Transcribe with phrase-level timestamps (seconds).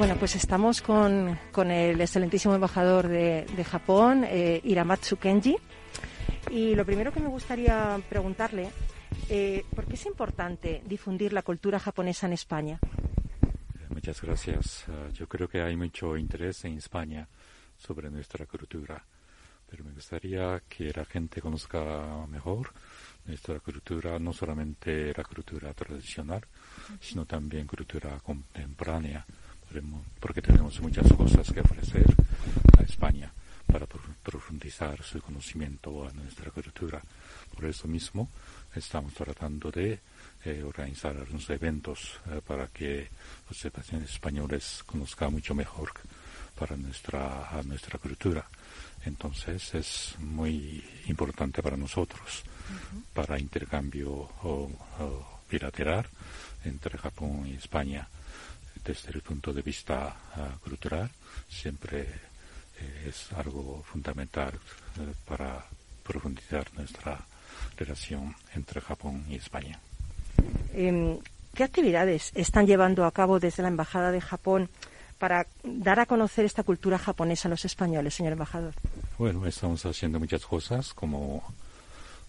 [0.00, 5.58] Bueno, pues estamos con, con el excelentísimo embajador de, de Japón, eh, Iramatsu Kenji.
[6.50, 8.70] Y lo primero que me gustaría preguntarle,
[9.28, 12.78] eh, ¿por qué es importante difundir la cultura japonesa en España?
[13.90, 14.86] Muchas gracias.
[14.88, 17.28] Uh, yo creo que hay mucho interés en España
[17.76, 19.04] sobre nuestra cultura,
[19.68, 22.72] pero me gustaría que la gente conozca mejor
[23.26, 26.40] nuestra cultura, no solamente la cultura tradicional,
[26.98, 29.26] sino también cultura contemporánea
[30.18, 32.06] porque tenemos muchas cosas que ofrecer
[32.78, 33.30] a España
[33.66, 37.00] para profundizar su conocimiento a nuestra cultura.
[37.54, 38.28] Por eso mismo
[38.74, 40.00] estamos tratando de
[40.44, 43.08] eh, organizar algunos eventos eh, para que
[43.48, 45.92] los españoles conozcan mucho mejor
[46.58, 48.44] para nuestra, nuestra cultura.
[49.04, 52.42] Entonces es muy importante para nosotros,
[53.14, 54.28] para intercambio
[55.50, 56.06] bilateral
[56.64, 58.06] entre Japón y España
[58.84, 61.10] desde el punto de vista uh, cultural
[61.48, 62.00] siempre
[62.80, 65.64] eh, es algo fundamental eh, para
[66.02, 67.18] profundizar nuestra
[67.76, 69.78] relación entre Japón y España.
[70.72, 71.18] Eh,
[71.54, 74.68] ¿Qué actividades están llevando a cabo desde la Embajada de Japón
[75.18, 78.72] para dar a conocer esta cultura japonesa a los españoles, señor embajador?
[79.18, 81.42] Bueno, estamos haciendo muchas cosas, como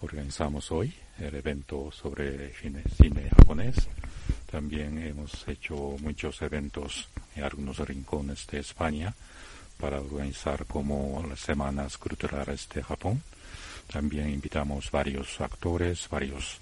[0.00, 3.88] organizamos hoy el evento sobre cine, cine japonés
[4.50, 9.14] también hemos hecho muchos eventos en algunos rincones de España
[9.78, 13.22] para organizar como las semanas culturales de Japón.
[13.92, 16.58] También invitamos varios actores, varios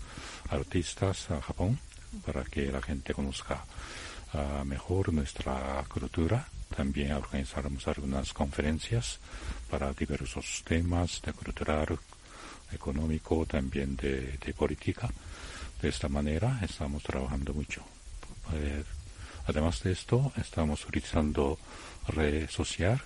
[0.50, 1.78] artistas a Japón
[2.24, 3.64] para que la gente conozca
[4.34, 6.48] uh, mejor nuestra cultura.
[6.76, 9.20] También organizamos algunas conferencias
[9.70, 11.98] para diversos temas de cultural,
[12.72, 15.08] económico, también de política.
[15.80, 17.82] De esta manera estamos trabajando mucho.
[19.46, 21.58] Además de esto, estamos utilizando
[22.08, 23.00] red social.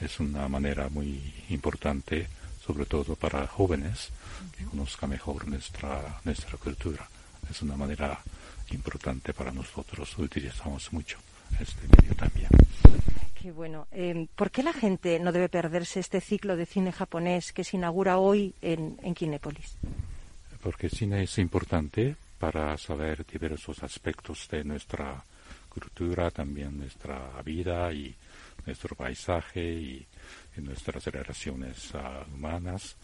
[0.00, 2.26] Es una manera muy importante,
[2.64, 4.08] sobre todo para jóvenes,
[4.56, 7.06] que conozcan mejor nuestra, nuestra cultura.
[7.50, 8.18] Es una manera
[8.70, 10.16] importante para nosotros.
[10.18, 11.18] Utilizamos mucho
[11.60, 12.48] este medio también.
[13.40, 13.86] Qué bueno.
[13.92, 17.76] Eh, ¿Por qué la gente no debe perderse este ciclo de cine japonés que se
[17.76, 19.76] inaugura hoy en, en Kinépolis?
[20.64, 25.24] porque el cine es importante para saber diversos aspectos de nuestra
[25.66, 28.14] cultura, también nuestra vida y
[28.66, 30.06] nuestro paisaje y,
[30.56, 32.96] nuestras relaciones uh, humanas.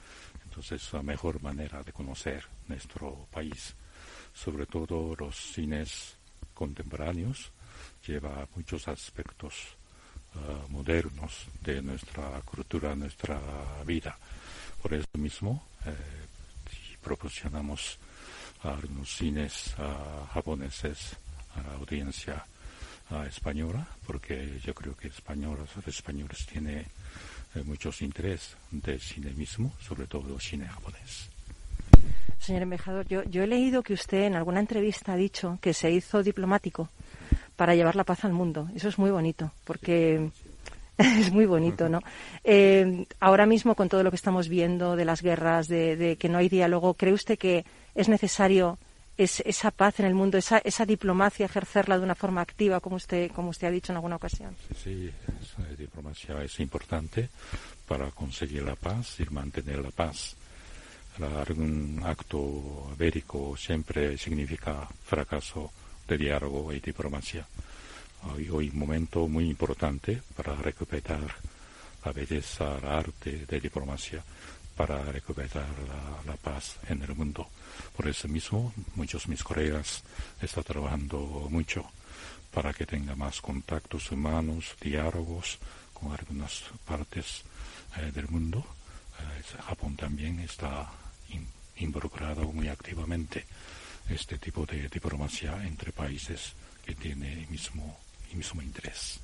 [0.45, 3.75] Entonces, es la mejor manera de conocer nuestro país.
[4.35, 6.19] Sobre todo los cines
[6.53, 7.51] contemporáneos
[8.07, 9.55] lleva muchos aspectos
[10.35, 13.41] uh, modernos de nuestra cultura, nuestra
[13.87, 14.19] vida.
[14.83, 15.97] Por eso mismo, eh,
[17.01, 17.99] proporcionamos
[18.63, 19.75] a algunos cines
[20.33, 21.17] japoneses
[21.57, 22.45] a la audiencia
[23.29, 26.87] española, porque yo creo que españoles, los españoles tienen
[27.55, 31.29] eh, muchos interés del cine mismo, sobre todo el cine japonés.
[32.39, 35.91] Señor embajador, yo, yo he leído que usted en alguna entrevista ha dicho que se
[35.91, 36.89] hizo diplomático
[37.57, 38.71] para llevar la paz al mundo.
[38.75, 40.31] Eso es muy bonito, porque
[41.21, 42.01] es muy bonito, ¿no?
[42.45, 46.39] Eh, ahora mismo, con todo lo que estamos viendo de las guerras, de, que no
[46.39, 48.79] hay diálogo, ¿cree usted que es necesario
[49.17, 53.31] esa paz en el mundo, esa, esa diplomacia, ejercerla de una forma activa, como usted,
[53.33, 54.57] como usted ha dicho en alguna ocasión?
[54.69, 55.13] Sí, sí
[55.43, 57.29] esa diplomacia es importante
[57.87, 60.37] para conseguir la paz y mantener la paz.
[61.21, 65.71] algún acto bélico siempre significa fracaso
[66.09, 67.47] de diálogo y diplomacia
[68.23, 71.21] hoy, un momento muy importante para recuperar
[72.05, 74.23] la belleza, el arte de diplomacia,
[74.77, 75.69] para recuperar
[76.27, 77.49] la, paz en el mundo.
[77.97, 80.03] Por eso mismo, muchos de mis colegas
[80.41, 81.19] están trabajando
[81.51, 81.85] mucho
[82.51, 85.59] para que tenga más contactos humanos, diálogos
[85.93, 87.43] con algunas partes
[87.99, 88.65] eh, del mundo.
[89.19, 90.91] Eh, Japón también está
[91.77, 93.45] involucrado muy activamente
[94.09, 96.55] este tipo de diplomacia entre países
[96.85, 97.99] que tiene el mismo
[98.33, 99.21] y mismo interés.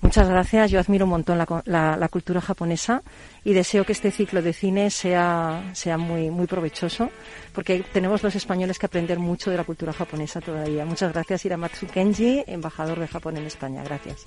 [0.00, 0.70] Muchas gracias.
[0.70, 3.02] Yo admiro un montón la, cultura japonesa
[3.44, 7.10] y deseo que este ciclo de cine sea, sea muy, muy provechoso,
[7.52, 10.84] porque tenemos los españoles que aprender mucho de la cultura japonesa todavía.
[10.84, 13.84] Muchas gracias, Iramatsu Kenji, embajador de Japón en España.
[13.84, 14.24] Gracias.